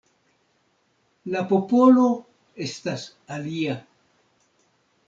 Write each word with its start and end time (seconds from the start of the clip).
La 1.35 1.43
popolo 1.51 2.07
estas 2.67 3.05
alia. 3.39 3.79